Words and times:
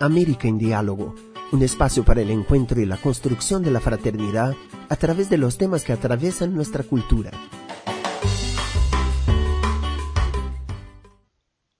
América 0.00 0.48
en 0.48 0.56
Diálogo, 0.56 1.14
un 1.52 1.62
espacio 1.62 2.06
para 2.06 2.22
el 2.22 2.30
encuentro 2.30 2.80
y 2.80 2.86
la 2.86 2.96
construcción 2.96 3.62
de 3.62 3.70
la 3.70 3.80
fraternidad 3.80 4.54
a 4.88 4.96
través 4.96 5.28
de 5.28 5.36
los 5.36 5.58
temas 5.58 5.84
que 5.84 5.92
atraviesan 5.92 6.54
nuestra 6.54 6.84
cultura. 6.84 7.30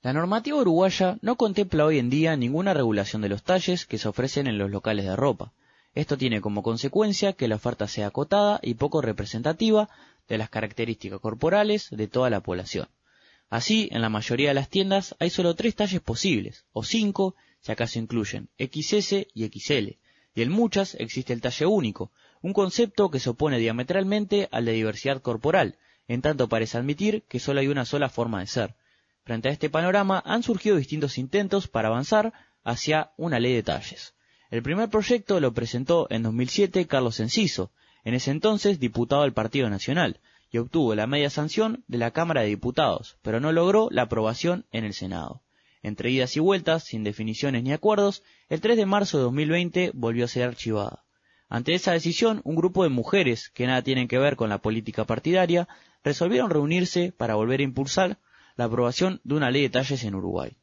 La 0.03 0.13
normativa 0.13 0.59
uruguaya 0.59 1.17
no 1.23 1.37
contempla 1.37 1.87
hoy 1.87 1.99
en 1.99 2.11
día 2.11 2.37
ninguna 2.37 2.75
regulación 2.75 3.23
de 3.23 3.31
los 3.31 3.43
talles 3.43 3.87
que 3.87 3.97
se 3.97 4.09
ofrecen 4.09 4.47
en 4.47 4.59
los 4.59 4.71
locales 4.71 5.07
de 5.07 5.17
ropa. 5.17 5.55
Esto 5.95 6.19
tiene 6.19 6.43
como 6.43 6.63
consecuencia 6.63 7.33
que 7.33 7.49
la 7.49 7.57
oferta 7.57 7.89
sea 7.89 8.09
acotada 8.09 8.61
y 8.63 8.75
poco 8.75 9.01
representativa 9.01 9.89
de 10.29 10.37
las 10.37 10.51
características 10.51 11.21
corporales 11.21 11.89
de 11.91 12.07
toda 12.07 12.29
la 12.29 12.41
población. 12.41 12.87
Así, 13.49 13.89
en 13.93 14.03
la 14.03 14.11
mayoría 14.11 14.49
de 14.49 14.55
las 14.55 14.69
tiendas 14.69 15.17
hay 15.19 15.31
solo 15.31 15.55
tres 15.55 15.75
talles 15.75 16.03
posibles, 16.03 16.67
o 16.73 16.85
cinco 16.85 17.35
si 17.61 17.73
acaso 17.73 17.99
incluyen 17.99 18.49
XS 18.59 19.27
y 19.35 19.49
XL, 19.49 19.99
y 20.35 20.43
en 20.43 20.51
muchas 20.51 20.95
existe 20.95 21.33
el 21.33 21.41
talle 21.41 21.67
único, 21.67 22.13
un 22.43 22.53
concepto 22.53 23.11
que 23.11 23.21
se 23.21 23.31
opone 23.31 23.59
diametralmente 23.59 24.49
al 24.53 24.65
de 24.65 24.73
diversidad 24.73 25.21
corporal, 25.21 25.79
en 26.09 26.23
tanto 26.23 26.49
parece 26.49 26.79
admitir 26.79 27.25
que 27.29 27.41
solo 27.41 27.61
hay 27.61 27.69
una 27.69 27.85
sola 27.85 28.09
forma 28.09 28.41
de 28.41 28.47
ser. 28.47 28.75
Frente 29.25 29.49
a 29.49 29.53
este 29.53 29.71
panorama 29.71 30.23
han 30.25 30.43
surgido 30.43 30.77
distintos 30.77 31.19
intentos 31.19 31.69
para 31.69 31.89
avanzar 31.89 32.33
hacia 32.65 33.13
una 33.17 33.39
ley 33.39 33.55
de 33.55 33.63
talles. 33.63 34.15
El 34.51 34.63
primer 34.63 34.89
proyecto 34.89 35.39
lo 35.39 35.53
presentó 35.53 36.07
en 36.11 36.23
2007 36.23 36.87
Carlos 36.87 37.21
Enciso, 37.21 37.71
en 38.05 38.15
ese 38.15 38.31
entonces 38.31 38.81
diputado 38.81 39.23
del 39.23 39.33
Partido 39.33 39.71
Nacional, 39.71 40.21
y 40.51 40.59
obtuvo 40.59 40.95
la 40.95 41.07
media 41.07 41.31
sanción 41.31 41.85
de 41.87 41.99
la 41.99 42.11
Cámara 42.11 42.41
de 42.41 42.49
Diputados, 42.49 43.19
pero 43.23 43.39
no 43.39 43.53
logró 43.53 43.89
la 43.91 44.03
aprobación 44.03 44.67
en 44.73 44.85
el 44.85 44.95
Senado. 44.95 45.43
Entre 45.83 46.11
idas 46.11 46.37
y 46.37 46.41
vueltas, 46.41 46.85
sin 46.85 47.05
definiciones 47.05 47.63
ni 47.63 47.73
acuerdos, 47.73 48.23
el 48.49 48.61
3 48.61 48.77
de 48.77 48.87
marzo 48.87 49.19
de 49.19 49.25
2020 49.25 49.93
volvió 49.95 50.27
a 50.27 50.29
ser 50.29 50.45
archivada. 50.45 51.05
Ante 51.49 51.75
esa 51.75 51.93
decisión, 51.93 52.43
un 52.45 52.55
grupo 52.55 52.85
de 52.85 52.91
mujeres, 52.91 53.51
que 53.51 53.67
nada 53.67 53.83
tienen 53.83 54.07
que 54.07 54.19
ver 54.19 54.37
con 54.37 54.51
la 54.51 54.59
política 54.59 55.05
partidaria, 55.05 55.69
resolvieron 56.05 56.51
reunirse 56.51 57.13
para 57.13 57.35
volver 57.35 57.61
a 57.61 57.65
impulsar 57.65 58.19
la 58.57 58.67
aprobación 58.67 59.21
de 59.25 59.35
una 59.35 59.51
ley 59.51 59.63
de 59.63 59.71
talles 59.71 60.05
en 60.05 60.15
Uruguay. 60.15 60.57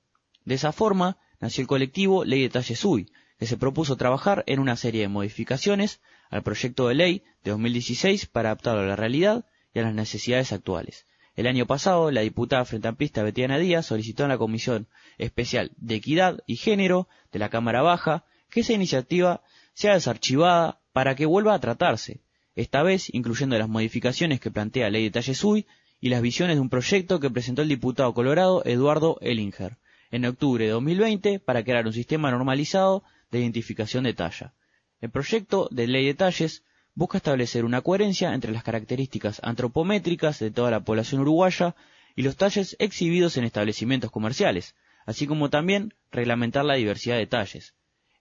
De 0.46 0.56
esa 0.56 0.72
forma, 0.72 1.18
nació 1.42 1.64
el 1.64 1.68
colectivo 1.68 2.24
Ley 2.24 2.42
de 2.44 2.50
Talles 2.50 2.86
UI, 2.86 3.12
que 3.38 3.46
se 3.46 3.58
propuso 3.58 3.98
trabajar 3.98 4.44
en 4.48 4.60
una 4.60 4.76
serie 4.76 5.02
de 5.02 5.08
modificaciones 5.08 6.00
al 6.30 6.44
proyecto 6.44 6.88
de 6.88 6.96
ley 6.96 7.24
de 7.44 7.52
2016 7.52 8.28
para 8.28 8.50
adaptarlo 8.50 8.82
a 8.82 8.86
la 8.86 8.96
realidad 8.96 9.46
y 9.74 9.80
a 9.80 9.84
las 9.84 9.94
necesidades 9.94 10.54
actuales. 10.54 11.06
El 11.38 11.46
año 11.46 11.68
pasado, 11.68 12.10
la 12.10 12.22
diputada 12.22 12.66
frente 12.66 12.88
amplista 12.88 13.22
Betiana 13.22 13.60
Díaz 13.60 13.86
solicitó 13.86 14.24
en 14.24 14.30
la 14.30 14.40
Comisión 14.40 14.88
Especial 15.20 15.72
de 15.78 15.94
Equidad 15.94 16.40
y 16.48 16.56
Género 16.56 17.08
de 17.32 17.38
la 17.38 17.50
Cámara 17.50 17.84
Baja 17.84 18.26
que 18.50 18.62
esa 18.62 18.74
iniciativa 18.74 19.44
sea 19.76 19.94
desarchivada 19.94 20.82
para 20.94 21.16
que 21.16 21.28
vuelva 21.28 21.54
a 21.54 21.60
tratarse, 21.60 22.22
esta 22.56 22.82
vez 22.82 23.14
incluyendo 23.14 23.56
las 23.56 23.70
modificaciones 23.70 24.40
que 24.40 24.50
plantea 24.50 24.86
la 24.86 24.94
Ley 24.94 25.04
de 25.04 25.12
Talles 25.12 25.44
UI 25.44 25.68
y 26.02 26.10
las 26.10 26.24
visiones 26.24 26.56
de 26.56 26.62
un 26.62 26.70
proyecto 26.70 27.20
que 27.20 27.30
presentó 27.30 27.62
el 27.62 27.70
diputado 27.70 28.16
colorado 28.16 28.66
Eduardo 28.66 29.20
Ellinger 29.22 29.78
en 30.10 30.26
octubre 30.26 30.66
de 30.66 30.72
2020 30.72 31.38
para 31.38 31.64
crear 31.64 31.86
un 31.86 31.94
sistema 31.94 32.32
normalizado 32.32 33.04
de 33.30 33.42
identificación 33.42 34.06
de 34.06 34.16
talla. 34.16 34.56
El 35.02 35.12
proyecto 35.12 35.70
de 35.70 35.86
ley 35.86 36.08
de 36.08 36.16
talles 36.16 36.64
busca 36.98 37.20
establecer 37.20 37.64
una 37.64 37.82
coherencia 37.82 38.34
entre 38.34 38.52
las 38.52 38.64
características 38.64 39.40
antropométricas 39.44 40.40
de 40.40 40.50
toda 40.50 40.72
la 40.72 40.80
población 40.80 41.22
uruguaya 41.22 41.76
y 42.16 42.24
los 42.24 42.38
talles 42.38 42.76
exhibidos 42.80 43.38
en 43.38 43.44
establecimientos 43.44 44.10
comerciales, 44.10 44.74
así 45.06 45.28
como 45.28 45.52
también 45.52 45.94
reglamentar 46.12 46.66
la 46.66 46.74
diversidad 46.74 47.18
de 47.18 47.28
talles. 47.28 47.76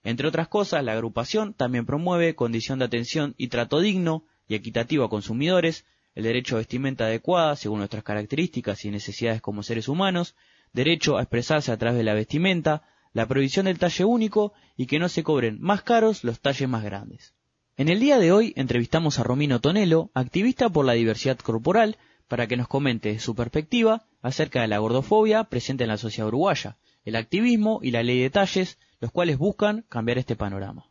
Entre 0.05 0.29
otras 0.29 0.49
cosas, 0.49 0.85
la 0.85 0.93
agrupación 0.93 1.55
también 1.55 1.87
promueve 1.87 2.35
condición 2.35 2.79
de 2.79 2.85
atención 2.85 3.35
y 3.39 3.49
trato 3.49 3.81
digno 3.81 4.27
y 4.47 4.57
equitativo 4.57 5.05
a 5.05 5.09
consumidores, 5.09 5.87
el 6.15 6.25
derecho 6.25 6.57
a 6.57 6.59
vestimenta 6.59 7.07
adecuada 7.07 7.57
según 7.57 7.79
nuestras 7.79 8.05
características 8.05 8.85
y 8.85 8.91
necesidades 8.91 9.41
como 9.41 9.63
seres 9.63 9.89
humanos, 9.89 10.37
derecho 10.75 11.17
a 11.17 11.23
expresarse 11.23 11.73
a 11.73 11.79
través 11.79 11.97
de 11.97 12.05
la 12.05 12.13
vestimenta, 12.13 12.83
la 13.15 13.27
prohibición 13.27 13.65
del 13.65 13.79
talle 13.79 14.05
único 14.05 14.53
y 14.77 14.85
que 14.85 14.99
no 14.99 15.09
se 15.09 15.23
cobren 15.23 15.57
más 15.63 15.81
caros 15.81 16.25
los 16.25 16.41
talles 16.41 16.69
más 16.69 16.85
grandes. 16.85 17.36
En 17.79 17.91
el 17.91 18.01
día 18.01 18.19
de 18.19 18.33
hoy 18.33 18.55
entrevistamos 18.57 19.19
a 19.19 19.23
Romino 19.23 19.61
Tonelo, 19.61 20.11
activista 20.15 20.71
por 20.71 20.87
la 20.87 20.95
diversidad 20.95 21.37
corporal, 21.39 21.99
para 22.27 22.47
que 22.47 22.57
nos 22.57 22.69
comente 22.69 23.19
su 23.19 23.35
perspectiva 23.35 24.07
acerca 24.23 24.63
de 24.63 24.69
la 24.69 24.79
gordofobia 24.79 25.45
presente 25.45 25.85
en 25.85 25.89
la 25.89 25.99
sociedad 25.99 26.29
uruguaya, 26.29 26.79
el 27.05 27.17
activismo 27.17 27.81
y 27.83 27.91
la 27.91 28.03
ley 28.03 28.19
de 28.23 28.31
talles, 28.31 28.79
los 28.99 29.11
cuales 29.11 29.37
buscan 29.37 29.85
cambiar 29.91 30.17
este 30.17 30.37
panorama. 30.37 30.87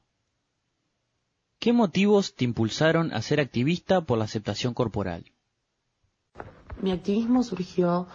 ¿Qué 1.58 1.74
motivos 1.74 2.36
te 2.36 2.46
impulsaron 2.46 3.12
a 3.14 3.22
ser 3.24 3.40
activista 3.40 4.02
por 4.02 4.20
la 4.20 4.26
aceptación 4.26 4.76
corporal? 4.76 5.26
Mi 6.84 6.92
activismo 6.92 7.42
surgió 7.42 8.08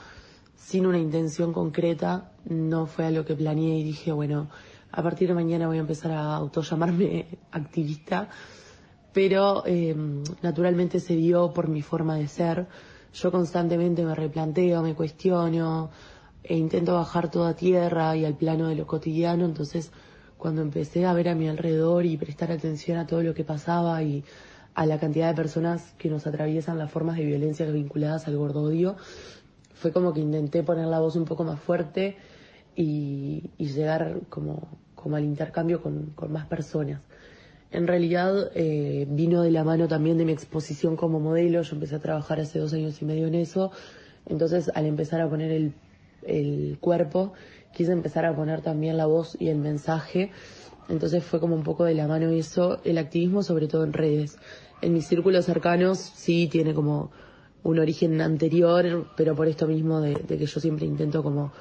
sin 0.55 0.87
una 0.87 0.99
intención 0.99 1.53
concreta, 1.53 2.35
no 2.45 2.87
fue 2.87 3.07
algo 3.07 3.25
que 3.25 3.35
planeé 3.35 3.79
y 3.79 3.83
dije, 3.83 4.13
bueno, 4.13 4.49
a 4.93 5.03
partir 5.03 5.29
de 5.29 5.35
mañana 5.35 5.67
voy 5.67 5.79
a 5.79 5.81
empezar 5.81 6.13
a 6.13 6.35
autollamarme 6.37 7.27
activista, 7.53 8.29
pero 9.13 9.65
eh, 9.67 9.95
naturalmente 10.43 11.01
se 11.01 11.15
dio 11.15 11.53
por 11.53 11.69
mi 11.69 11.83
forma 11.83 12.17
de 12.17 12.29
ser. 12.29 12.67
Yo 13.13 13.33
constantemente 13.33 14.05
me 14.05 14.15
replanteo, 14.15 14.83
me 14.83 14.95
cuestiono 14.95 15.91
e 16.43 16.57
intento 16.57 16.95
bajar 16.95 17.31
toda 17.31 17.55
tierra 17.55 18.17
y 18.17 18.25
al 18.25 18.35
plano 18.35 18.69
de 18.69 18.77
lo 18.77 18.87
cotidiano, 18.87 19.45
entonces 19.45 19.91
cuando 20.39 20.63
empecé 20.63 21.05
a 21.05 21.13
ver 21.13 21.29
a 21.29 21.35
mi 21.35 21.49
alrededor 21.49 22.07
y 22.07 22.17
prestar 22.17 22.51
atención 22.51 22.99
a 22.99 23.07
todo 23.07 23.23
lo 23.23 23.35
que 23.35 23.45
pasaba 23.45 24.03
y 24.03 24.25
a 24.75 24.87
la 24.87 24.99
cantidad 24.99 25.29
de 25.29 25.35
personas 25.35 25.93
que 25.99 26.09
nos 26.09 26.27
atraviesan 26.27 26.79
las 26.79 26.91
formas 26.91 27.17
de 27.17 27.27
violencia 27.27 27.67
vinculadas 27.67 28.27
al 28.27 28.37
gordodio, 28.37 28.97
fue 29.75 29.93
como 29.93 30.15
que 30.15 30.21
intenté 30.21 30.63
poner 30.63 30.87
la 30.87 31.01
voz 31.01 31.17
un 31.17 31.25
poco 31.25 31.45
más 31.45 31.61
fuerte 31.61 32.17
y, 32.77 33.51
llegar 33.59 34.21
como, 34.29 34.69
como 34.95 35.17
al 35.17 35.25
intercambio 35.25 35.83
con 35.83 36.33
más 36.33 36.47
personas 36.47 37.01
en 37.73 37.87
realidad 37.87 38.51
eh, 38.55 39.07
vino 39.09 39.43
de 39.43 39.51
la 39.51 39.65
mano 39.65 39.87
también 39.87 40.19
de 40.19 40.25
mi 40.25 40.33
exposición 40.33 40.97
como 40.97 41.21
modelo. 41.21 41.63
Yo 41.63 41.75
empecé 41.75 41.97
a 41.97 42.01
trabajar 42.01 42.41
hace 42.41 42.59
dos 42.59 42.73
años 42.73 43.01
y 43.01 43.05
medio 43.05 43.27
en 43.29 43.35
eso. 43.35 43.71
Entonces, 44.27 44.71
al 44.75 44.87
empezar 44.87 45.21
a 45.21 45.29
poner 45.29 45.51
el, 45.53 45.73
el 46.27 46.79
cuerpo, 46.81 47.33
quise 47.73 47.93
empezar 47.93 48.27
a 48.27 48.35
poner 48.35 48.61
también 48.61 48.97
la 48.97 49.07
voz 49.07 49.37
y 49.41 49.49
el 49.49 49.59
mensaje. 49.59 50.33
Entonces 50.89 51.23
fue 51.23 51.39
como 51.39 51.55
un 51.55 51.63
poco 51.63 51.85
de 51.85 51.95
la 51.95 52.09
mano 52.09 52.31
eso, 52.31 52.81
el 52.85 52.99
activismo 52.99 53.45
sobre 53.45 53.69
todo 53.69 53.85
en 53.85 53.93
redes. 53.93 54.39
En 54.83 54.93
mis 54.93 55.07
círculos 55.07 55.45
cercanos 55.45 55.99
sí 55.99 56.49
tiene 56.49 56.75
como 56.75 57.13
un 57.63 57.79
origen 57.79 58.21
anterior, 58.21 59.07
pero 59.17 59.37
por 59.37 59.47
esto 59.47 59.69
mismo 59.69 60.01
de 60.01 60.15
que 60.15 60.47
yo 60.47 60.61
siempre 60.61 60.87
intento 60.87 61.23
como, 61.23 61.53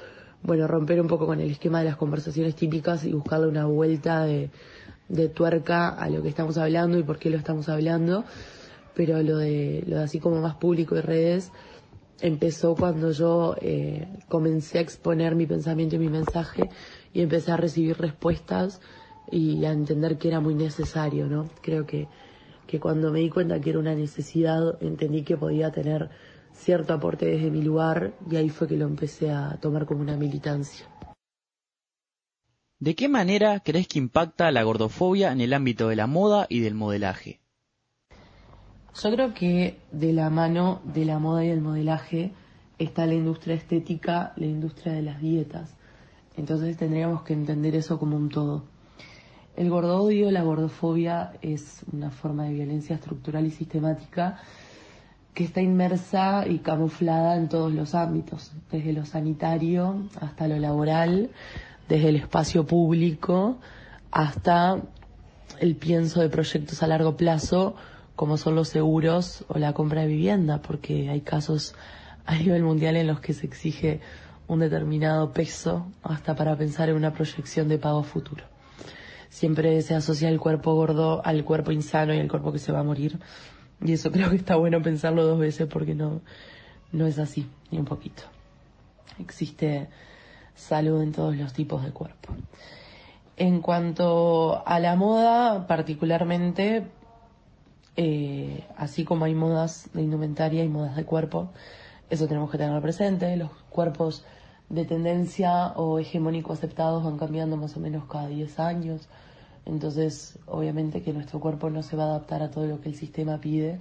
bueno, 0.42 0.66
romper 0.66 1.00
un 1.00 1.06
poco 1.06 1.26
con 1.26 1.40
el 1.40 1.50
esquema 1.50 1.80
de 1.80 1.86
las 1.86 1.96
conversaciones 1.96 2.54
típicas 2.54 3.04
y 3.04 3.12
buscarle 3.12 3.48
una 3.48 3.66
vuelta 3.66 4.24
de, 4.24 4.50
de 5.08 5.28
tuerca 5.28 5.88
a 5.88 6.08
lo 6.08 6.22
que 6.22 6.28
estamos 6.28 6.56
hablando 6.56 6.98
y 6.98 7.02
por 7.02 7.18
qué 7.18 7.30
lo 7.30 7.36
estamos 7.36 7.68
hablando, 7.68 8.24
pero 8.94 9.22
lo 9.22 9.36
de, 9.38 9.84
lo 9.86 9.96
de 9.96 10.04
así 10.04 10.18
como 10.20 10.40
más 10.40 10.54
público 10.54 10.96
y 10.96 11.00
redes 11.00 11.52
empezó 12.20 12.74
cuando 12.74 13.10
yo 13.12 13.56
eh, 13.60 14.06
comencé 14.28 14.78
a 14.78 14.82
exponer 14.82 15.34
mi 15.34 15.46
pensamiento 15.46 15.96
y 15.96 15.98
mi 15.98 16.08
mensaje 16.08 16.68
y 17.12 17.22
empecé 17.22 17.50
a 17.52 17.56
recibir 17.56 17.98
respuestas 17.98 18.80
y 19.30 19.64
a 19.64 19.72
entender 19.72 20.18
que 20.18 20.28
era 20.28 20.40
muy 20.40 20.54
necesario, 20.54 21.26
¿no? 21.26 21.48
Creo 21.62 21.86
que, 21.86 22.08
que 22.66 22.80
cuando 22.80 23.10
me 23.10 23.20
di 23.20 23.30
cuenta 23.30 23.60
que 23.60 23.70
era 23.70 23.78
una 23.78 23.94
necesidad, 23.94 24.76
entendí 24.82 25.22
que 25.22 25.36
podía 25.36 25.70
tener 25.70 26.10
cierto 26.54 26.94
aporte 26.94 27.26
desde 27.26 27.50
mi 27.50 27.62
lugar 27.62 28.12
y 28.30 28.36
ahí 28.36 28.48
fue 28.48 28.68
que 28.68 28.76
lo 28.76 28.86
empecé 28.86 29.30
a 29.30 29.58
tomar 29.60 29.86
como 29.86 30.00
una 30.00 30.16
militancia. 30.16 30.86
¿De 32.78 32.94
qué 32.94 33.08
manera 33.08 33.60
crees 33.60 33.88
que 33.88 33.98
impacta 33.98 34.50
la 34.50 34.62
gordofobia 34.62 35.32
en 35.32 35.40
el 35.40 35.52
ámbito 35.52 35.88
de 35.88 35.96
la 35.96 36.06
moda 36.06 36.46
y 36.48 36.60
del 36.60 36.74
modelaje? 36.74 37.40
Yo 39.02 39.10
creo 39.12 39.34
que 39.34 39.78
de 39.92 40.12
la 40.12 40.30
mano 40.30 40.80
de 40.84 41.04
la 41.04 41.18
moda 41.18 41.44
y 41.44 41.48
del 41.48 41.60
modelaje 41.60 42.32
está 42.78 43.06
la 43.06 43.14
industria 43.14 43.54
estética, 43.54 44.32
la 44.36 44.46
industria 44.46 44.94
de 44.94 45.02
las 45.02 45.20
dietas. 45.20 45.74
Entonces 46.36 46.76
tendríamos 46.76 47.22
que 47.22 47.34
entender 47.34 47.74
eso 47.74 47.98
como 47.98 48.16
un 48.16 48.30
todo. 48.30 48.64
El 49.56 49.68
gordodio, 49.68 50.30
la 50.30 50.42
gordofobia 50.42 51.32
es 51.42 51.82
una 51.92 52.10
forma 52.10 52.44
de 52.44 52.54
violencia 52.54 52.96
estructural 52.96 53.46
y 53.46 53.50
sistemática 53.50 54.40
que 55.34 55.44
está 55.44 55.60
inmersa 55.60 56.46
y 56.46 56.58
camuflada 56.58 57.36
en 57.36 57.48
todos 57.48 57.72
los 57.72 57.94
ámbitos, 57.94 58.52
desde 58.70 58.92
lo 58.92 59.04
sanitario 59.04 60.02
hasta 60.20 60.48
lo 60.48 60.58
laboral, 60.58 61.30
desde 61.88 62.08
el 62.08 62.16
espacio 62.16 62.66
público 62.66 63.58
hasta 64.10 64.80
el 65.60 65.76
pienso 65.76 66.20
de 66.20 66.28
proyectos 66.28 66.82
a 66.82 66.86
largo 66.86 67.16
plazo 67.16 67.74
como 68.16 68.36
son 68.36 68.54
los 68.54 68.68
seguros 68.68 69.44
o 69.48 69.58
la 69.58 69.72
compra 69.72 70.02
de 70.02 70.08
vivienda, 70.08 70.60
porque 70.60 71.08
hay 71.08 71.22
casos 71.22 71.74
a 72.26 72.36
nivel 72.36 72.62
mundial 72.62 72.96
en 72.96 73.06
los 73.06 73.20
que 73.20 73.32
se 73.32 73.46
exige 73.46 74.00
un 74.46 74.58
determinado 74.58 75.32
peso 75.32 75.86
hasta 76.02 76.34
para 76.34 76.56
pensar 76.56 76.90
en 76.90 76.96
una 76.96 77.14
proyección 77.14 77.68
de 77.68 77.78
pago 77.78 78.02
futuro. 78.02 78.44
siempre 79.30 79.80
se 79.80 79.94
asocia 79.94 80.28
el 80.28 80.38
cuerpo 80.38 80.74
gordo 80.74 81.22
al 81.24 81.44
cuerpo 81.44 81.70
insano 81.72 82.12
y 82.12 82.18
al 82.18 82.28
cuerpo 82.28 82.52
que 82.52 82.58
se 82.58 82.72
va 82.72 82.80
a 82.80 82.82
morir. 82.82 83.18
Y 83.82 83.92
eso 83.92 84.10
creo 84.12 84.30
que 84.30 84.36
está 84.36 84.56
bueno 84.56 84.82
pensarlo 84.82 85.24
dos 85.24 85.38
veces 85.38 85.66
porque 85.66 85.94
no, 85.94 86.20
no 86.92 87.06
es 87.06 87.18
así, 87.18 87.48
ni 87.70 87.78
un 87.78 87.84
poquito. 87.84 88.22
Existe 89.18 89.88
salud 90.54 91.02
en 91.02 91.12
todos 91.12 91.36
los 91.36 91.52
tipos 91.52 91.84
de 91.84 91.90
cuerpo. 91.90 92.34
En 93.36 93.60
cuanto 93.62 94.62
a 94.66 94.78
la 94.80 94.96
moda, 94.96 95.66
particularmente, 95.66 96.86
eh, 97.96 98.64
así 98.76 99.04
como 99.04 99.24
hay 99.24 99.34
modas 99.34 99.88
de 99.94 100.02
indumentaria 100.02 100.62
y 100.62 100.68
modas 100.68 100.96
de 100.96 101.04
cuerpo, 101.04 101.50
eso 102.10 102.26
tenemos 102.26 102.50
que 102.50 102.58
tener 102.58 102.80
presente. 102.82 103.34
Los 103.36 103.50
cuerpos 103.70 104.24
de 104.68 104.84
tendencia 104.84 105.68
o 105.76 105.98
hegemónico 105.98 106.52
aceptados 106.52 107.02
van 107.02 107.18
cambiando 107.18 107.56
más 107.56 107.76
o 107.76 107.80
menos 107.80 108.04
cada 108.04 108.28
10 108.28 108.58
años. 108.60 109.08
Entonces, 109.66 110.38
obviamente 110.46 111.02
que 111.02 111.12
nuestro 111.12 111.40
cuerpo 111.40 111.70
no 111.70 111.82
se 111.82 111.96
va 111.96 112.04
a 112.04 112.06
adaptar 112.08 112.42
a 112.42 112.50
todo 112.50 112.66
lo 112.66 112.80
que 112.80 112.88
el 112.88 112.94
sistema 112.94 113.40
pide. 113.40 113.78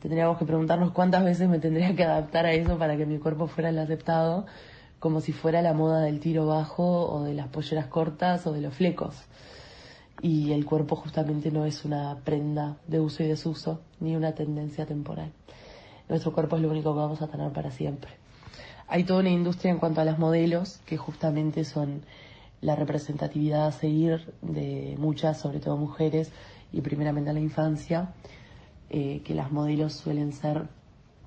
Tendríamos 0.00 0.38
que 0.38 0.44
preguntarnos 0.44 0.92
cuántas 0.92 1.24
veces 1.24 1.48
me 1.48 1.58
tendría 1.58 1.94
que 1.94 2.04
adaptar 2.04 2.46
a 2.46 2.52
eso 2.52 2.78
para 2.78 2.96
que 2.96 3.06
mi 3.06 3.18
cuerpo 3.18 3.46
fuera 3.46 3.70
el 3.70 3.78
aceptado, 3.78 4.46
como 4.98 5.20
si 5.20 5.32
fuera 5.32 5.62
la 5.62 5.72
moda 5.72 6.00
del 6.00 6.20
tiro 6.20 6.46
bajo 6.46 7.10
o 7.10 7.22
de 7.22 7.34
las 7.34 7.48
polleras 7.48 7.86
cortas 7.86 8.46
o 8.46 8.52
de 8.52 8.60
los 8.60 8.74
flecos. 8.74 9.16
Y 10.20 10.52
el 10.52 10.64
cuerpo 10.64 10.96
justamente 10.96 11.50
no 11.50 11.64
es 11.64 11.84
una 11.84 12.18
prenda 12.24 12.76
de 12.86 13.00
uso 13.00 13.22
y 13.22 13.26
desuso, 13.26 13.80
ni 14.00 14.16
una 14.16 14.32
tendencia 14.32 14.86
temporal. 14.86 15.32
Nuestro 16.08 16.32
cuerpo 16.32 16.56
es 16.56 16.62
lo 16.62 16.70
único 16.70 16.92
que 16.92 17.00
vamos 17.00 17.22
a 17.22 17.28
tener 17.28 17.50
para 17.52 17.70
siempre. 17.70 18.10
Hay 18.86 19.04
toda 19.04 19.20
una 19.20 19.30
industria 19.30 19.70
en 19.72 19.78
cuanto 19.78 20.00
a 20.00 20.04
las 20.04 20.18
modelos, 20.18 20.80
que 20.84 20.96
justamente 20.96 21.64
son 21.64 22.02
la 22.64 22.74
representatividad 22.74 23.66
a 23.66 23.72
seguir 23.72 24.32
de 24.40 24.96
muchas, 24.98 25.38
sobre 25.38 25.60
todo 25.60 25.76
mujeres, 25.76 26.32
y 26.72 26.80
primeramente 26.80 27.28
a 27.28 27.34
la 27.34 27.40
infancia, 27.40 28.14
eh, 28.88 29.20
que 29.22 29.34
las 29.34 29.52
modelos 29.52 29.92
suelen 29.92 30.32
ser 30.32 30.66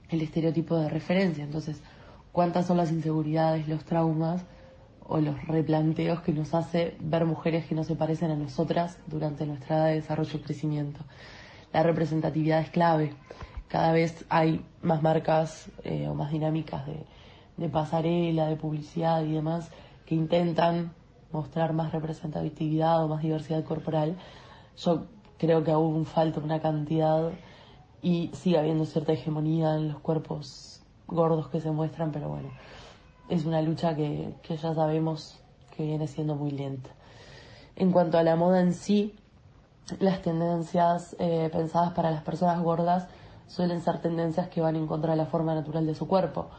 el 0.09 0.21
estereotipo 0.21 0.75
de 0.77 0.89
referencia. 0.89 1.43
Entonces, 1.43 1.83
¿cuántas 2.31 2.65
son 2.65 2.77
las 2.77 2.91
inseguridades, 2.91 3.67
los 3.67 3.85
traumas 3.85 4.45
o 5.07 5.19
los 5.19 5.41
replanteos 5.45 6.21
que 6.21 6.33
nos 6.33 6.55
hace 6.55 6.97
ver 6.99 7.25
mujeres 7.25 7.67
que 7.67 7.75
no 7.75 7.83
se 7.83 7.95
parecen 7.95 8.31
a 8.31 8.35
nosotras 8.35 8.97
durante 9.05 9.45
nuestra 9.45 9.77
edad 9.77 9.87
de 9.89 9.95
desarrollo 9.95 10.39
y 10.39 10.41
crecimiento? 10.41 11.01
La 11.71 11.83
representatividad 11.83 12.61
es 12.61 12.71
clave. 12.71 13.13
Cada 13.67 13.91
vez 13.91 14.25
hay 14.29 14.65
más 14.81 15.03
marcas 15.03 15.69
eh, 15.83 16.07
o 16.07 16.15
más 16.15 16.31
dinámicas 16.31 16.83
de 17.57 17.69
pasarela, 17.69 18.47
de 18.47 18.55
publicidad 18.55 19.23
y 19.23 19.33
demás 19.33 19.69
que 20.07 20.15
intentan 20.15 20.93
mostrar 21.31 21.73
más 21.73 21.91
representatividad 21.91 23.03
o 23.03 23.07
más 23.07 23.21
diversidad 23.21 23.63
corporal. 23.63 24.17
Yo 24.77 25.05
creo 25.37 25.63
que 25.63 25.71
aún 25.71 26.05
falta 26.05 26.39
una 26.39 26.59
cantidad 26.59 27.31
y 28.01 28.29
sigue 28.33 28.57
habiendo 28.57 28.85
cierta 28.85 29.13
hegemonía 29.13 29.75
en 29.75 29.89
los 29.89 29.99
cuerpos 29.99 30.81
gordos 31.07 31.47
que 31.47 31.59
se 31.59 31.71
muestran, 31.71 32.11
pero 32.11 32.29
bueno, 32.29 32.49
es 33.29 33.45
una 33.45 33.61
lucha 33.61 33.95
que, 33.95 34.35
ya 34.47 34.73
sabemos 34.73 35.39
que 35.75 35.85
viene 35.85 36.07
siendo 36.07 36.35
muy 36.35 36.51
lenta. 36.51 36.89
En 37.75 37.91
cuanto 37.91 38.17
a 38.17 38.23
la 38.23 38.35
moda 38.35 38.61
en 38.61 38.73
sí, 38.73 39.15
las 39.99 40.21
tendencias 40.21 41.15
eh, 41.19 41.49
pensadas 41.51 41.93
para 41.93 42.11
las 42.11 42.23
personas 42.23 42.61
gordas 42.61 43.07
suelen 43.47 43.81
ser 43.81 44.01
tendencias 44.01 44.49
que 44.49 44.61
van 44.61 44.75
en 44.75 44.87
contra 44.87 45.11
de 45.11 45.17
la 45.17 45.25
forma 45.25 45.55
natural 45.55 45.85
de 45.85 45.95
su 45.95 46.07
cuerpo. 46.07 46.49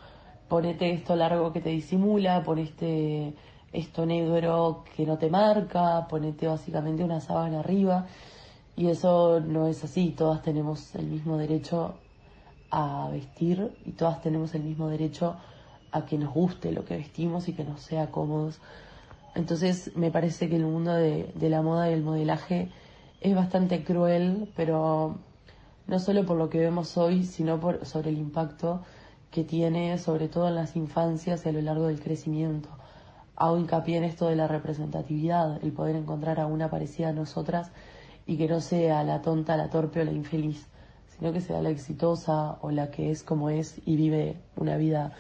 Ponete 0.49 0.93
esto 0.93 1.15
largo 1.15 1.53
que 1.53 1.61
te 1.61 1.69
disimula, 1.69 2.43
por 2.43 2.59
este 2.59 3.35
esto 3.73 4.07
negro 4.07 4.85
que 4.97 5.05
no 5.05 5.19
te 5.19 5.31
marca, 5.31 6.07
ponete 6.09 6.47
básicamente 6.47 7.05
una 7.05 7.21
sábana 7.21 7.61
arriba. 7.61 8.07
Y 8.77 8.89
eso 8.89 9.41
no 9.41 9.67
es 9.67 9.83
así, 9.85 10.11
todas 10.11 10.43
tenemos 10.43 10.95
el 10.95 11.07
mismo 11.07 11.37
derecho 11.37 11.95
a 12.71 13.09
vestir 13.11 13.73
y 13.85 13.93
todas 13.93 14.21
tenemos 14.23 14.55
el 14.55 14.63
mismo 14.63 14.89
derecho 14.89 15.37
a 15.91 16.05
que 16.05 16.19
nos 16.19 16.33
guste 16.33 16.71
lo 16.71 16.85
que 16.85 16.97
vestimos 16.97 17.49
y 17.49 17.55
que 17.55 17.65
nos 17.65 17.81
sea 17.81 18.11
cómodos. 18.11 18.61
Entonces 19.35 19.97
me 19.97 20.11
parece 20.11 20.49
que 20.49 20.57
el 20.57 20.65
mundo 20.65 20.93
de, 20.93 21.33
de 21.35 21.51
la 21.51 21.63
moda 21.63 21.91
y 21.91 21.95
el 21.95 22.03
modelaje 22.03 22.71
es 23.21 23.35
bastante 23.35 23.83
cruel, 23.85 24.53
pero 24.55 25.17
no 25.87 25.99
solo 25.99 26.25
por 26.25 26.37
lo 26.37 26.49
que 26.49 26.59
vemos 26.59 26.97
hoy, 26.97 27.25
sino 27.25 27.59
por, 27.59 27.85
sobre 27.85 28.11
el 28.11 28.19
impacto 28.19 28.83
que 29.31 29.45
tiene 29.45 29.99
sobre 29.99 30.29
todo 30.29 30.49
en 30.49 30.55
las 30.55 30.77
infancias 30.77 31.45
y 31.45 31.49
a 31.49 31.53
lo 31.53 31.61
largo 31.61 31.89
del 31.89 32.01
crecimiento 32.01 32.69
hago 33.39 33.57
hincapié 33.57 33.97
en 33.97 34.05
esto 34.05 34.29
de 34.29 34.35
la 34.35 34.49
representatividad, 34.49 35.63
el 35.63 35.73
poder 35.73 35.95
encontrar 35.95 36.41
a 36.41 36.47
una 36.47 36.69
parecida 36.69 37.11
a 37.11 37.13
nosotras 37.13 37.71
y 38.27 38.37
que 38.37 38.49
no 38.49 38.61
sea 38.61 39.05
la 39.05 39.23
tonta, 39.23 39.57
la 39.57 39.71
torpe 39.71 40.01
o 40.01 40.05
la 40.05 40.11
infeliz, 40.11 40.67
sino 41.17 41.33
que 41.33 41.41
sea 41.41 41.63
la 41.63 41.71
exitosa 41.71 42.59
o 42.63 42.73
la 42.73 42.91
que 42.91 43.13
es 43.13 43.23
como 43.23 43.49
es 43.49 43.81
y 43.87 43.95
vive 43.95 44.37
una 44.57 44.77
vida 44.77 45.13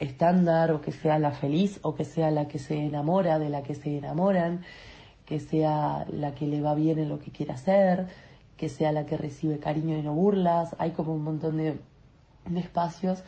estándar 0.00 0.70
o 0.72 0.82
que 0.82 0.92
sea 0.92 1.18
la 1.18 1.30
feliz 1.30 1.80
o 1.82 1.94
que 1.94 2.04
sea 2.04 2.30
la 2.30 2.46
que 2.46 2.58
se 2.58 2.76
enamora 2.76 3.38
de 3.38 3.48
la 3.48 3.62
que 3.62 3.74
se 3.74 3.96
enamoran, 3.96 4.62
que 5.24 5.40
sea 5.40 6.04
la 6.10 6.34
que 6.34 6.46
le 6.46 6.60
va 6.60 6.74
bien 6.74 6.98
en 6.98 7.08
lo 7.08 7.20
que 7.20 7.30
quiere 7.30 7.52
hacer, 7.52 8.06
que 8.58 8.68
sea 8.68 8.92
la 8.92 9.06
que 9.06 9.16
recibe 9.16 9.58
cariño 9.58 9.96
y 9.96 10.02
no 10.02 10.12
burlas. 10.12 10.76
Hay 10.78 10.90
como 10.90 11.14
un 11.14 11.24
montón 11.24 11.56
de, 11.56 11.80
de 12.50 12.60
espacios 12.60 13.24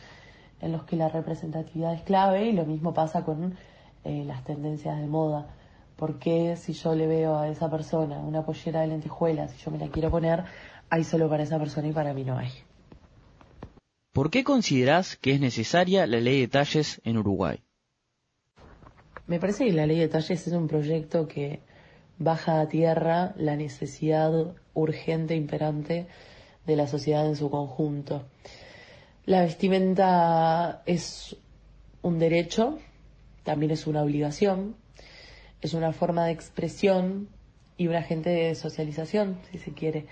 en 0.61 0.71
los 0.71 0.83
que 0.83 0.97
la 0.97 1.09
representatividad 1.09 1.95
es 1.95 2.03
clave 2.03 2.45
y 2.45 2.51
lo 2.51 2.65
mismo 2.65 2.93
pasa 2.93 3.25
con 3.25 3.55
eh, 4.05 4.23
las 4.25 4.43
tendencias 4.43 4.99
de 4.99 5.07
moda. 5.07 5.47
Porque 5.95 6.55
si 6.57 6.73
yo 6.73 6.93
le 6.95 7.07
veo 7.07 7.37
a 7.37 7.47
esa 7.47 7.69
persona 7.69 8.19
una 8.19 8.45
pollera 8.45 8.81
de 8.81 8.87
lentejuelas, 8.87 9.51
si 9.51 9.63
yo 9.63 9.71
me 9.71 9.77
la 9.77 9.87
quiero 9.87 10.11
poner, 10.11 10.43
hay 10.89 11.03
solo 11.03 11.29
para 11.29 11.43
esa 11.43 11.57
persona 11.57 11.87
y 11.87 11.91
para 11.91 12.13
mí 12.13 12.23
no 12.23 12.37
hay. 12.37 12.51
¿Por 14.13 14.29
qué 14.29 14.43
considerás 14.43 15.17
que 15.17 15.33
es 15.33 15.41
necesaria 15.41 16.07
la 16.07 16.19
ley 16.19 16.39
de 16.39 16.47
talles 16.47 17.01
en 17.03 17.17
Uruguay? 17.17 17.59
Me 19.27 19.39
parece 19.39 19.65
que 19.65 19.73
la 19.73 19.85
ley 19.85 19.99
de 19.99 20.07
talles 20.07 20.47
es 20.47 20.53
un 20.53 20.67
proyecto 20.67 21.27
que 21.27 21.59
baja 22.17 22.61
a 22.61 22.69
tierra 22.69 23.33
la 23.37 23.55
necesidad 23.55 24.55
urgente 24.73 25.33
e 25.33 25.37
imperante 25.37 26.07
de 26.65 26.75
la 26.75 26.87
sociedad 26.87 27.25
en 27.25 27.35
su 27.35 27.49
conjunto. 27.49 28.23
La 29.25 29.41
vestimenta 29.41 30.83
es 30.85 31.35
un 32.01 32.19
derecho 32.19 32.77
también 33.45 33.71
es 33.71 33.87
una 33.87 34.01
obligación, 34.01 34.75
es 35.61 35.73
una 35.73 35.93
forma 35.93 36.25
de 36.25 36.33
expresión 36.33 37.29
y 37.77 37.87
un 37.87 37.95
agente 37.95 38.31
de 38.31 38.55
socialización, 38.55 39.37
si 39.51 39.59
se 39.59 39.71
quiere. 39.71 40.07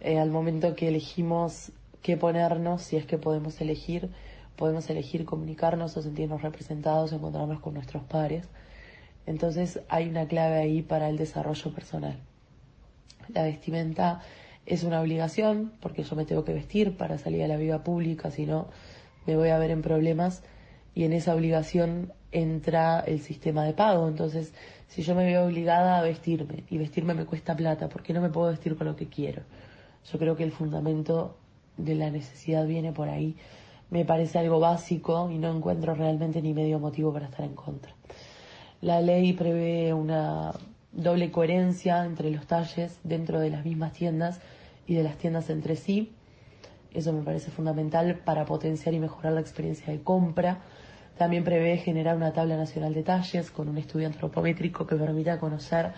Eh, 0.00 0.18
al 0.18 0.30
momento 0.30 0.74
que 0.74 0.88
elegimos 0.88 1.72
qué 2.02 2.16
ponernos, 2.16 2.82
si 2.82 2.96
es 2.96 3.06
que 3.06 3.16
podemos 3.16 3.60
elegir, 3.60 4.10
podemos 4.56 4.90
elegir 4.90 5.24
comunicarnos 5.24 5.96
o 5.96 6.02
sentirnos 6.02 6.42
representados, 6.42 7.12
encontrarnos 7.12 7.60
con 7.60 7.74
nuestros 7.74 8.02
pares. 8.02 8.46
Entonces 9.24 9.80
hay 9.88 10.08
una 10.08 10.26
clave 10.26 10.56
ahí 10.56 10.82
para 10.82 11.08
el 11.08 11.16
desarrollo 11.16 11.72
personal. 11.72 12.18
La 13.32 13.44
vestimenta 13.44 14.20
es 14.66 14.82
una 14.82 15.00
obligación 15.00 15.72
porque 15.80 16.02
yo 16.02 16.16
me 16.16 16.24
tengo 16.24 16.44
que 16.44 16.52
vestir 16.52 16.96
para 16.96 17.18
salir 17.18 17.44
a 17.44 17.48
la 17.48 17.56
vida 17.56 17.84
pública, 17.84 18.30
si 18.30 18.46
no 18.46 18.68
me 19.26 19.36
voy 19.36 19.50
a 19.50 19.58
ver 19.58 19.70
en 19.70 19.80
problemas 19.80 20.42
y 20.94 21.04
en 21.04 21.12
esa 21.12 21.34
obligación 21.34 22.12
entra 22.34 23.00
el 23.00 23.20
sistema 23.20 23.64
de 23.64 23.72
pago. 23.72 24.08
Entonces, 24.08 24.52
si 24.88 25.02
yo 25.02 25.14
me 25.14 25.24
veo 25.24 25.46
obligada 25.46 25.98
a 25.98 26.02
vestirme 26.02 26.64
y 26.68 26.76
vestirme 26.76 27.14
me 27.14 27.24
cuesta 27.24 27.56
plata, 27.56 27.88
¿por 27.88 28.02
qué 28.02 28.12
no 28.12 28.20
me 28.20 28.28
puedo 28.28 28.50
vestir 28.50 28.76
con 28.76 28.86
lo 28.86 28.96
que 28.96 29.08
quiero? 29.08 29.42
Yo 30.12 30.18
creo 30.18 30.36
que 30.36 30.42
el 30.42 30.52
fundamento 30.52 31.36
de 31.76 31.94
la 31.94 32.10
necesidad 32.10 32.66
viene 32.66 32.92
por 32.92 33.08
ahí. 33.08 33.36
Me 33.90 34.04
parece 34.04 34.38
algo 34.38 34.60
básico 34.60 35.30
y 35.30 35.38
no 35.38 35.56
encuentro 35.56 35.94
realmente 35.94 36.42
ni 36.42 36.52
medio 36.52 36.78
motivo 36.78 37.12
para 37.12 37.26
estar 37.26 37.44
en 37.44 37.54
contra. 37.54 37.94
La 38.80 39.00
ley 39.00 39.32
prevé 39.32 39.94
una 39.94 40.52
doble 40.92 41.30
coherencia 41.30 42.04
entre 42.04 42.30
los 42.30 42.46
talles 42.46 42.98
dentro 43.04 43.40
de 43.40 43.50
las 43.50 43.64
mismas 43.64 43.92
tiendas 43.92 44.40
y 44.86 44.94
de 44.94 45.04
las 45.04 45.16
tiendas 45.16 45.50
entre 45.50 45.76
sí. 45.76 46.12
Eso 46.92 47.12
me 47.12 47.22
parece 47.22 47.50
fundamental 47.50 48.16
para 48.24 48.44
potenciar 48.44 48.94
y 48.94 48.98
mejorar 48.98 49.32
la 49.32 49.40
experiencia 49.40 49.92
de 49.92 50.02
compra 50.02 50.60
también 51.16 51.44
prevé 51.44 51.76
generar 51.76 52.16
una 52.16 52.32
tabla 52.32 52.56
nacional 52.56 52.94
de 52.94 53.02
talles 53.02 53.50
con 53.50 53.68
un 53.68 53.78
estudio 53.78 54.06
antropométrico 54.06 54.86
que 54.86 54.96
permita 54.96 55.38
conocer 55.38 55.92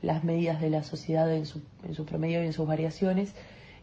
las 0.00 0.24
medidas 0.24 0.60
de 0.60 0.70
la 0.70 0.82
sociedad 0.82 1.32
en 1.32 1.46
su, 1.46 1.62
en 1.84 1.94
su 1.94 2.04
promedio 2.04 2.42
y 2.42 2.46
en 2.46 2.52
sus 2.52 2.66
variaciones 2.66 3.34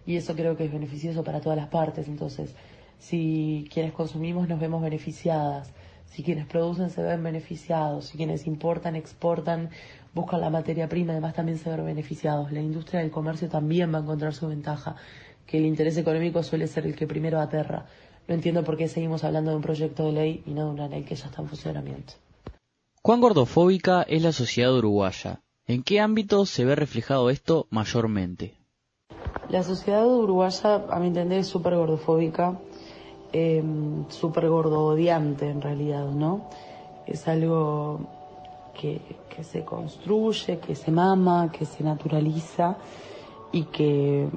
y 0.06 0.16
eso 0.16 0.36
creo 0.36 0.58
que 0.58 0.66
es 0.66 0.72
beneficioso 0.72 1.24
para 1.24 1.40
todas 1.40 1.58
las 1.58 1.68
partes. 1.68 2.08
Entonces, 2.08 2.56
si 2.98 3.68
quienes 3.72 3.94
consumimos 3.94 4.48
nos 4.50 4.60
vemos 4.60 4.82
beneficiadas, 4.82 5.72
si 6.08 6.24
quienes 6.24 6.48
producen 6.48 6.90
se 6.90 7.04
ven 7.04 7.22
beneficiados, 7.22 8.08
si 8.08 8.18
quienes 8.18 8.48
importan, 8.48 8.96
exportan, 8.96 9.70
buscan 10.14 10.42
la 10.42 10.50
materia 10.50 10.90
prima, 10.90 11.12
además 11.12 11.36
también 11.36 11.60
se 11.60 11.70
ven 11.70 11.86
beneficiados. 11.86 12.52
La 12.52 12.62
industria 12.62 13.02
del 13.02 13.12
comercio 13.12 13.48
también 13.50 13.94
va 13.94 14.00
a 14.00 14.02
encontrar 14.02 14.34
su 14.34 14.48
ventaja, 14.48 14.96
que 15.46 15.60
el 15.60 15.66
interés 15.66 15.98
económico 15.98 16.42
suele 16.42 16.68
ser 16.68 16.86
el 16.86 16.96
que 16.96 17.06
primero 17.06 17.40
aterra. 17.40 17.86
No 18.30 18.36
entiendo 18.36 18.64
por 18.64 18.78
qué 18.78 18.88
seguimos 18.88 19.24
hablando 19.24 19.50
de 19.50 19.58
un 19.58 19.64
proyecto 19.64 20.06
de 20.06 20.12
ley 20.12 20.44
y 20.46 20.52
no 20.52 20.66
de 20.66 20.70
una 20.70 20.88
ley 20.88 21.04
que 21.04 21.16
ya 21.16 21.26
está 21.26 21.42
en 21.42 21.48
funcionamiento. 21.48 22.14
¿Cuán 23.02 23.22
gordofóbica 23.22 24.04
es 24.04 24.22
la 24.22 24.32
sociedad 24.32 24.72
uruguaya? 24.72 25.42
¿En 25.66 25.82
qué 25.82 26.00
ámbito 26.00 26.46
se 26.46 26.64
ve 26.64 26.76
reflejado 26.76 27.32
esto 27.32 27.66
mayormente? 27.72 28.54
La 29.50 29.64
sociedad 29.64 30.06
uruguaya, 30.06 30.86
a 30.92 31.00
mi 31.00 31.08
entender, 31.08 31.40
es 31.40 31.48
súper 31.48 31.76
gordofóbica, 31.76 32.60
eh, 33.34 33.64
súper 34.10 34.48
gordodiante 34.48 35.50
en 35.50 35.62
realidad, 35.64 36.06
¿no? 36.12 36.50
Es 37.08 37.28
algo 37.28 38.00
que, 38.80 39.02
que 39.36 39.44
se 39.44 39.66
construye, 39.66 40.60
que 40.60 40.76
se 40.76 40.92
mama, 40.92 41.52
que 41.52 41.66
se 41.66 41.84
naturaliza 41.84 42.78
y 43.52 43.64
que 43.64 44.30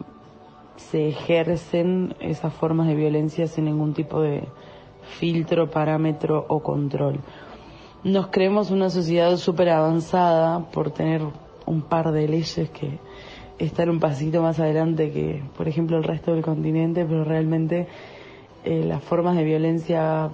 se 0.91 1.09
ejercen 1.09 2.15
esas 2.21 2.53
formas 2.53 2.87
de 2.87 2.95
violencia 2.95 3.47
sin 3.47 3.67
ningún 3.67 3.95
tipo 3.95 4.21
de 4.21 4.49
filtro, 5.19 5.71
parámetro 5.71 6.45
o 6.49 6.63
control. 6.63 7.21
Nos 8.05 8.29
creemos 8.29 8.71
una 8.71 8.91
sociedad 8.91 9.37
súper 9.37 9.71
avanzada 9.71 10.71
por 10.71 10.91
tener 10.91 11.23
un 11.67 11.83
par 11.83 12.13
de 12.13 12.29
leyes 12.29 12.71
que 12.71 12.99
están 13.59 13.91
un 13.91 14.01
pasito 14.01 14.43
más 14.43 14.59
adelante 14.59 15.13
que, 15.13 15.43
por 15.57 15.69
ejemplo, 15.69 15.97
el 15.97 16.05
resto 16.05 16.33
del 16.33 16.43
continente, 16.43 17.05
pero 17.05 17.25
realmente 17.25 17.87
eh, 18.65 18.85
las 18.85 19.03
formas 19.03 19.37
de 19.37 19.45
violencia 19.45 20.31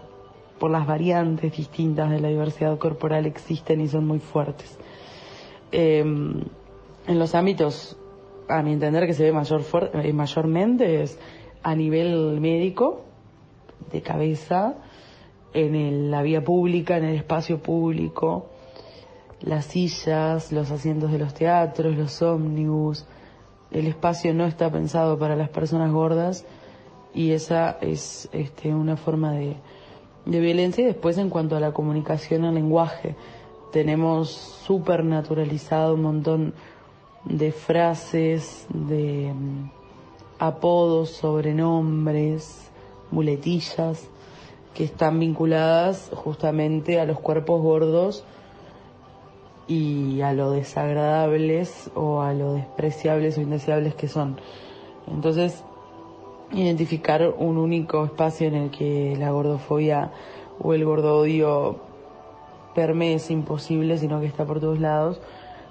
por 0.58 0.70
las 0.70 0.86
variantes 0.86 1.56
distintas 1.56 2.10
de 2.10 2.20
la 2.20 2.28
diversidad 2.28 2.78
corporal 2.78 3.26
existen 3.26 3.80
y 3.80 3.88
son 3.88 4.06
muy 4.06 4.18
fuertes. 4.18 4.78
Em, 5.70 6.40
en 7.06 7.18
los 7.18 7.34
ámbitos 7.34 7.98
a 8.48 8.62
mi 8.62 8.72
entender 8.72 9.06
que 9.06 9.14
se 9.14 9.24
ve 9.24 9.32
mayor 9.32 9.62
eh, 9.94 10.12
mayormente 10.12 11.02
es 11.02 11.18
a 11.62 11.74
nivel 11.74 12.40
médico, 12.40 13.02
de 13.92 14.02
cabeza, 14.02 14.74
en 15.54 16.10
la 16.10 16.22
vía 16.22 16.44
pública, 16.44 16.96
en 16.96 17.04
el 17.04 17.16
espacio 17.16 17.62
público, 17.62 18.46
las 19.40 19.66
sillas, 19.66 20.52
los 20.52 20.70
asientos 20.70 21.10
de 21.12 21.18
los 21.18 21.34
teatros, 21.34 21.96
los 21.96 22.22
ómnibus, 22.22 23.06
el 23.70 23.86
espacio 23.86 24.34
no 24.34 24.46
está 24.46 24.70
pensado 24.70 25.18
para 25.18 25.36
las 25.36 25.50
personas 25.50 25.92
gordas 25.92 26.46
y 27.14 27.32
esa 27.32 27.78
es 27.80 28.28
este, 28.32 28.74
una 28.74 28.96
forma 28.96 29.32
de, 29.32 29.56
de 30.26 30.40
violencia. 30.40 30.82
Y 30.82 30.86
después 30.86 31.18
en 31.18 31.30
cuanto 31.30 31.56
a 31.56 31.60
la 31.60 31.72
comunicación, 31.72 32.44
el 32.44 32.54
lenguaje, 32.54 33.14
tenemos 33.72 34.30
súper 34.30 35.04
naturalizado 35.04 35.94
un 35.94 36.02
montón 36.02 36.54
de 37.28 37.52
frases, 37.52 38.66
de 38.70 39.32
mm, 39.34 39.70
apodos, 40.38 41.10
sobrenombres, 41.10 42.70
muletillas 43.10 44.08
que 44.74 44.84
están 44.84 45.18
vinculadas 45.18 46.10
justamente 46.14 47.00
a 47.00 47.04
los 47.04 47.18
cuerpos 47.20 47.60
gordos 47.62 48.24
y 49.66 50.20
a 50.22 50.32
lo 50.32 50.52
desagradables 50.52 51.90
o 51.94 52.22
a 52.22 52.32
lo 52.32 52.54
despreciables 52.54 53.36
o 53.36 53.42
indeseables 53.42 53.94
que 53.94 54.08
son. 54.08 54.38
Entonces, 55.06 55.62
identificar 56.52 57.34
un 57.38 57.58
único 57.58 58.04
espacio 58.04 58.48
en 58.48 58.54
el 58.54 58.70
que 58.70 59.16
la 59.18 59.30
gordofobia 59.30 60.12
o 60.60 60.72
el 60.72 60.84
gordodio 60.84 61.76
permee 62.74 63.14
es 63.14 63.30
imposible, 63.30 63.98
sino 63.98 64.20
que 64.20 64.26
está 64.26 64.46
por 64.46 64.60
todos 64.60 64.78
lados 64.78 65.20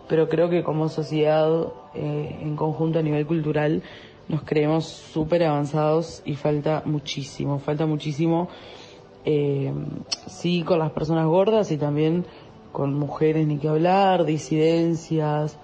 pero 0.07 0.29
creo 0.29 0.49
que 0.49 0.63
como 0.63 0.89
sociedad, 0.89 1.67
eh, 1.93 2.39
en 2.41 2.55
conjunto 2.55 2.99
a 2.99 3.01
nivel 3.01 3.25
cultural, 3.25 3.83
nos 4.27 4.43
creemos 4.43 4.85
súper 4.85 5.43
avanzados 5.43 6.21
y 6.25 6.35
falta 6.35 6.83
muchísimo, 6.85 7.59
falta 7.59 7.85
muchísimo, 7.85 8.49
eh, 9.25 9.73
sí, 10.27 10.63
con 10.63 10.79
las 10.79 10.91
personas 10.91 11.25
gordas 11.27 11.71
y 11.71 11.77
también 11.77 12.25
con 12.71 12.93
mujeres 12.93 13.47
ni 13.47 13.57
que 13.57 13.69
hablar, 13.69 14.25
disidencias, 14.25 15.57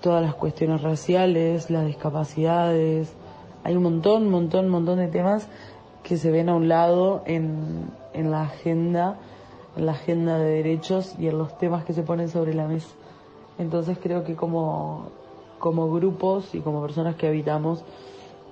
todas 0.00 0.22
las 0.22 0.34
cuestiones 0.34 0.82
raciales, 0.82 1.70
las 1.70 1.86
discapacidades, 1.86 3.14
hay 3.62 3.76
un 3.76 3.82
montón, 3.82 4.28
montón, 4.28 4.68
montón 4.68 4.98
de 4.98 5.08
temas 5.08 5.48
que 6.02 6.18
se 6.18 6.30
ven 6.30 6.50
a 6.50 6.54
un 6.54 6.68
lado 6.68 7.22
en, 7.26 7.90
en 8.12 8.30
la 8.30 8.42
agenda, 8.42 9.18
en 9.76 9.86
la 9.86 9.92
agenda 9.92 10.38
de 10.38 10.50
derechos 10.50 11.14
y 11.18 11.28
en 11.28 11.38
los 11.38 11.56
temas 11.56 11.84
que 11.84 11.94
se 11.94 12.02
ponen 12.02 12.28
sobre 12.28 12.52
la 12.54 12.68
mesa. 12.68 12.88
Entonces 13.58 13.98
creo 14.02 14.24
que 14.24 14.34
como, 14.34 15.10
como 15.58 15.92
grupos 15.92 16.54
y 16.54 16.60
como 16.60 16.82
personas 16.82 17.16
que 17.16 17.26
habitamos 17.26 17.84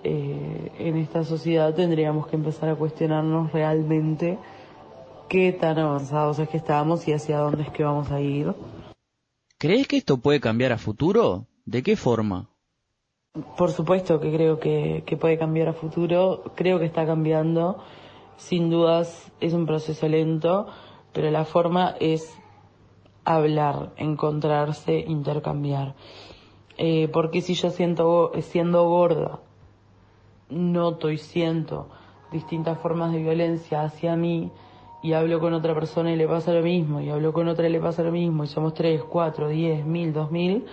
eh, 0.04 0.73
en 0.78 0.97
esta 0.97 1.25
sociedad 1.25 1.75
tendríamos 1.75 2.26
que 2.26 2.37
empezar 2.37 2.68
a 2.68 2.75
cuestionarnos 2.75 3.52
realmente 3.52 4.38
qué 5.28 5.52
tan 5.52 5.78
avanzados 5.78 6.38
es 6.38 6.49
que 6.49 6.56
estamos 6.56 7.06
y 7.09 7.12
hacia 7.12 7.38
dónde 7.38 7.62
es 7.62 7.71
que 7.71 7.85
vamos 7.85 8.11
a 8.11 8.21
ir. 8.21 8.52
¿Crees 9.59 9.87
que 9.87 9.97
esto 9.97 10.18
puede 10.18 10.40
cambiar 10.40 10.73
a 10.73 10.78
futuro? 10.78 11.47
¿De 11.64 11.82
qué 11.82 11.97
forma? 11.97 12.49
Por 13.56 13.71
supuesto 13.71 14.21
que 14.21 14.32
creo 14.32 14.59
que, 14.59 15.04
que 15.06 15.16
puede 15.16 15.38
cambiar 15.38 15.68
a 15.68 15.73
futuro, 15.73 16.42
creo 16.54 16.78
que 16.78 16.85
está 16.85 17.06
cambiando, 17.06 17.82
sin 18.37 18.68
dudas 18.71 19.32
es 19.40 19.54
un 19.54 19.64
proceso 19.64 20.06
lento, 20.09 20.66
pero 21.12 21.30
la 21.30 21.44
forma 21.44 21.94
es 22.00 22.37
hablar, 23.24 23.92
encontrarse, 23.96 24.98
intercambiar. 25.06 25.94
Eh, 26.78 27.08
porque 27.12 27.40
si 27.40 27.54
yo 27.54 27.70
siento, 27.70 28.32
siendo 28.40 28.88
gorda, 28.88 29.40
noto 30.48 31.10
y 31.10 31.18
siento 31.18 31.88
distintas 32.30 32.78
formas 32.78 33.12
de 33.12 33.18
violencia 33.18 33.82
hacia 33.82 34.16
mí 34.16 34.50
y 35.02 35.12
hablo 35.12 35.40
con 35.40 35.52
otra 35.52 35.74
persona 35.74 36.12
y 36.12 36.16
le 36.16 36.26
pasa 36.26 36.52
lo 36.52 36.62
mismo, 36.62 37.00
y 37.00 37.10
hablo 37.10 37.32
con 37.32 37.48
otra 37.48 37.68
y 37.68 37.72
le 37.72 37.80
pasa 37.80 38.02
lo 38.02 38.12
mismo, 38.12 38.44
y 38.44 38.46
somos 38.46 38.72
tres, 38.72 39.02
cuatro, 39.02 39.48
diez, 39.48 39.84
mil, 39.84 40.12
dos 40.12 40.30
mil, 40.30 40.64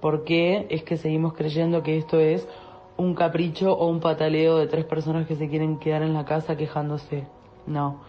¿por 0.00 0.24
qué 0.24 0.66
es 0.68 0.82
que 0.82 0.96
seguimos 0.96 1.32
creyendo 1.34 1.82
que 1.82 1.96
esto 1.96 2.18
es 2.18 2.48
un 2.96 3.14
capricho 3.14 3.72
o 3.72 3.86
un 3.86 4.00
pataleo 4.00 4.56
de 4.56 4.66
tres 4.66 4.84
personas 4.84 5.28
que 5.28 5.36
se 5.36 5.48
quieren 5.48 5.78
quedar 5.78 6.02
en 6.02 6.12
la 6.12 6.24
casa 6.24 6.56
quejándose? 6.56 7.26
No 7.66 8.00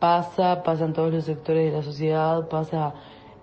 pasa, 0.00 0.62
pasa 0.62 0.84
en 0.86 0.92
todos 0.92 1.12
los 1.12 1.24
sectores 1.24 1.70
de 1.70 1.76
la 1.76 1.82
sociedad, 1.84 2.48
pasa 2.48 2.94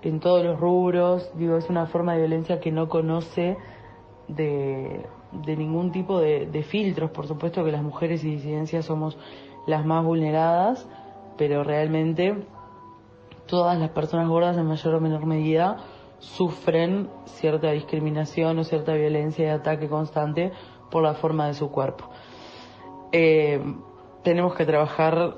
en 0.02 0.20
todos 0.20 0.44
los 0.44 0.60
rubros, 0.60 1.30
digo, 1.36 1.58
es 1.58 1.70
una 1.70 1.86
forma 1.86 2.14
de 2.14 2.20
violencia 2.20 2.60
que 2.60 2.72
no 2.72 2.90
conoce 2.90 3.58
de, 4.28 5.06
de 5.32 5.56
ningún 5.56 5.92
tipo 5.92 6.20
de, 6.20 6.48
de, 6.48 6.64
filtros, 6.64 7.12
por 7.12 7.28
supuesto 7.28 7.64
que 7.64 7.72
las 7.72 7.84
mujeres 7.84 8.24
y 8.24 8.32
disidencias 8.32 8.86
somos 8.86 9.18
las 9.66 9.86
más 9.86 10.04
vulneradas, 10.04 10.88
pero 11.38 11.64
realmente 11.64 12.36
todas 13.46 13.78
las 13.80 13.90
personas 13.92 14.28
gordas 14.28 14.58
en 14.58 14.66
mayor 14.66 14.96
o 14.96 15.00
menor 15.00 15.26
medida 15.26 15.78
sufren 16.20 17.10
cierta 17.26 17.72
discriminación 17.72 18.58
o 18.60 18.64
cierta 18.64 18.94
violencia 18.94 19.46
y 19.46 19.50
ataque 19.50 19.88
constante 19.88 20.52
por 20.90 21.04
la 21.04 21.14
forma 21.14 21.48
de 21.48 21.54
su 21.54 21.70
cuerpo. 21.70 22.10
Eh, 23.12 23.62
tenemos 24.24 24.56
que 24.56 24.66
trabajar 24.66 25.36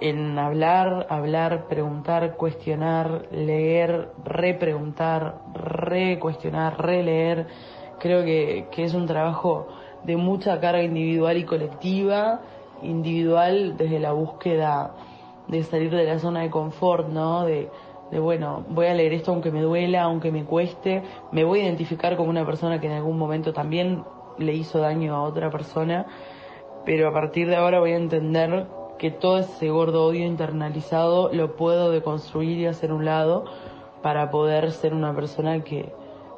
en 0.00 0.38
hablar, 0.38 1.06
hablar, 1.10 1.66
preguntar, 1.68 2.36
cuestionar, 2.36 3.26
leer, 3.32 4.10
repreguntar, 4.24 5.40
recuestionar, 5.54 6.80
releer. 6.80 7.46
Creo 7.98 8.24
que, 8.24 8.68
que 8.70 8.84
es 8.84 8.94
un 8.94 9.06
trabajo 9.06 9.66
de 10.04 10.16
mucha 10.16 10.60
carga 10.60 10.82
individual 10.82 11.36
y 11.36 11.44
colectiva, 11.44 12.40
individual 12.82 13.76
desde 13.76 13.98
la 13.98 14.12
búsqueda 14.12 14.94
de 15.48 15.62
salir 15.64 15.90
de 15.90 16.04
la 16.04 16.18
zona 16.18 16.42
de 16.42 16.50
confort, 16.50 17.08
¿no? 17.08 17.44
De, 17.44 17.68
de 18.10 18.20
bueno, 18.20 18.64
voy 18.68 18.86
a 18.86 18.94
leer 18.94 19.12
esto 19.14 19.32
aunque 19.32 19.50
me 19.50 19.62
duela, 19.62 20.02
aunque 20.02 20.30
me 20.30 20.44
cueste, 20.44 21.02
me 21.32 21.44
voy 21.44 21.60
a 21.60 21.64
identificar 21.64 22.16
como 22.16 22.30
una 22.30 22.46
persona 22.46 22.80
que 22.80 22.86
en 22.86 22.92
algún 22.92 23.18
momento 23.18 23.52
también 23.52 24.04
le 24.38 24.54
hizo 24.54 24.78
daño 24.78 25.16
a 25.16 25.22
otra 25.22 25.50
persona, 25.50 26.06
pero 26.84 27.08
a 27.08 27.12
partir 27.12 27.48
de 27.48 27.56
ahora 27.56 27.80
voy 27.80 27.92
a 27.92 27.96
entender 27.96 28.66
que 28.98 29.10
todo 29.10 29.38
ese 29.38 29.70
gordo 29.70 30.04
odio 30.04 30.26
internalizado 30.26 31.32
lo 31.32 31.56
puedo 31.56 31.90
deconstruir 31.90 32.58
y 32.58 32.66
hacer 32.66 32.92
un 32.92 33.04
lado 33.04 33.44
para 34.02 34.30
poder 34.30 34.72
ser 34.72 34.94
una 34.94 35.14
persona 35.14 35.62
que, 35.62 35.92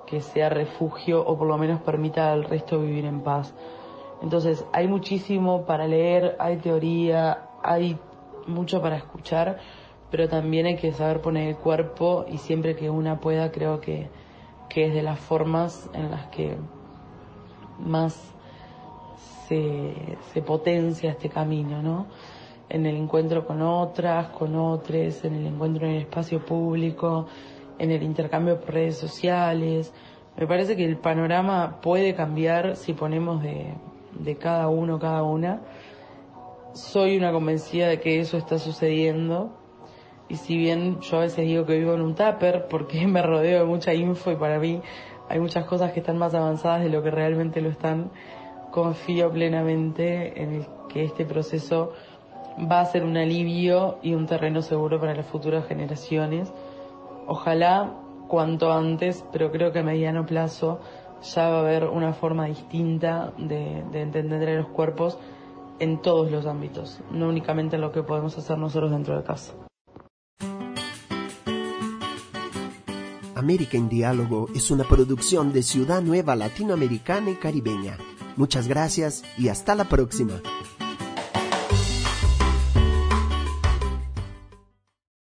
que 0.07 0.21
sea 0.21 0.49
refugio 0.49 1.25
o 1.27 1.39
por 1.39 1.49
lo 1.49 1.57
menos 1.59 1.81
permita 1.81 2.33
al 2.33 2.45
resto 2.45 2.81
vivir 2.81 3.05
en 3.05 3.23
paz. 3.23 3.55
Entonces, 4.23 4.67
hay 4.73 4.87
muchísimo 4.87 5.65
para 5.65 5.87
leer, 5.87 6.37
hay 6.39 6.59
teoría, 6.59 7.49
hay 7.63 7.99
mucho 8.47 8.83
para 8.83 8.97
escuchar, 8.97 9.59
pero 10.11 10.29
también 10.29 10.67
hay 10.67 10.77
que 10.77 10.93
saber 10.93 11.21
poner 11.21 11.49
el 11.49 11.57
cuerpo 11.57 12.27
y 12.29 12.39
siempre 12.39 12.77
que 12.77 12.91
una 12.91 13.21
pueda, 13.21 13.51
creo 13.51 13.81
que, 13.81 14.11
que 14.69 14.87
es 14.87 14.95
de 14.95 15.03
las 15.03 15.19
formas 15.19 15.89
en 15.95 16.11
las 16.11 16.27
que 16.27 16.57
más 17.79 18.35
se, 19.47 19.95
se 20.33 20.43
potencia 20.43 21.13
este 21.13 21.29
camino, 21.29 21.83
¿no? 21.83 22.07
En 22.71 22.87
el 22.87 22.97
encuentro 22.97 23.47
con 23.47 23.61
otras, 23.61 24.29
con 24.29 24.57
otros, 24.57 25.25
en 25.25 25.35
el 25.35 25.47
encuentro 25.49 25.87
en 25.87 25.95
el 25.95 26.03
espacio 26.03 26.45
público, 26.45 27.27
en 27.79 27.91
el 27.91 28.03
intercambio 28.03 28.61
por 28.61 28.75
redes 28.75 28.97
sociales. 28.97 29.93
Me 30.37 30.47
parece 30.47 30.77
que 30.77 30.85
el 30.85 30.97
panorama 30.97 31.81
puede 31.83 32.15
cambiar 32.15 32.77
si 32.77 32.95
ponemos 32.95 33.43
de, 33.43 33.75
de 34.19 34.37
cada 34.37 34.69
uno, 34.69 34.99
cada 34.99 35.25
una. 35.25 35.63
Soy 36.73 37.17
una 37.17 37.33
convencida 37.33 37.89
de 37.89 38.01
que 38.01 38.21
eso 38.21 38.37
está 38.37 38.59
sucediendo. 38.59 39.57
Y 40.29 40.37
si 40.37 40.57
bien 40.57 41.01
yo 41.01 41.17
a 41.17 41.21
veces 41.23 41.45
digo 41.45 41.67
que 41.67 41.77
vivo 41.77 41.95
en 41.95 42.03
un 42.03 42.15
tupper 42.15 42.69
porque 42.71 43.07
me 43.09 43.21
rodeo 43.21 43.61
de 43.61 43.65
mucha 43.65 43.93
info 43.93 44.31
y 44.31 44.37
para 44.37 44.61
mí 44.61 44.81
hay 45.29 45.41
muchas 45.41 45.65
cosas 45.65 45.93
que 45.93 46.01
están 46.01 46.19
más 46.19 46.35
avanzadas 46.35 46.83
de 46.83 46.89
lo 46.89 47.03
que 47.03 47.11
realmente 47.11 47.61
lo 47.61 47.69
están, 47.69 48.11
confío 48.71 49.31
plenamente 49.31 50.41
en 50.41 50.67
que 50.89 51.05
este 51.05 51.25
proceso 51.25 51.93
va 52.71 52.81
a 52.81 52.87
ser 52.87 53.05
un 53.05 53.17
alivio 53.17 53.99
y 54.03 54.15
un 54.15 54.27
terreno 54.27 54.63
seguro 54.63 55.01
para 55.01 55.15
las 55.15 55.27
futuras 55.27 55.67
generaciones. 55.67 56.53
Ojalá 57.27 57.93
cuanto 58.29 58.73
antes, 58.73 59.25
pero 59.33 59.51
creo 59.51 59.73
que 59.73 59.81
a 59.81 59.83
mediano 59.83 60.27
plazo 60.27 60.81
ya 61.23 61.49
va 61.49 61.57
a 61.57 61.61
haber 61.61 61.85
una 61.85 62.13
forma 62.13 62.47
distinta 62.47 63.33
de, 63.37 63.85
de 63.91 64.01
entender 64.01 64.49
a 64.49 64.61
los 64.61 64.69
cuerpos 64.69 65.19
en 65.79 66.01
todos 66.01 66.31
los 66.31 66.47
ámbitos, 66.47 67.01
no 67.11 67.29
únicamente 67.29 67.77
en 67.77 67.83
lo 67.83 67.93
que 67.93 68.03
podemos 68.03 68.37
hacer 68.39 68.59
nosotros 68.59 68.91
dentro 68.91 69.17
de 69.17 69.25
casa. 69.25 69.55
América 73.35 73.79
en 73.79 73.89
Diálogo 73.89 74.49
es 74.55 74.71
una 74.71 74.85
producción 74.85 75.53
de 75.53 75.63
Ciudad 75.63 76.03
Nueva 76.03 76.37
Latinoamericana 76.37 77.31
y 77.31 77.37
Caribeña. 77.37 77.97
Muchas 78.37 78.69
gracias 78.69 79.25
y 79.39 79.49
hasta 79.49 79.75
la 79.75 79.85
próxima. 79.85 80.43